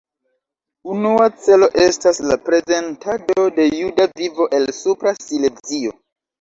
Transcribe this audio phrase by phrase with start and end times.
[0.95, 5.97] Unua celo estas la prezentado de juda vivo el Supra Silezio.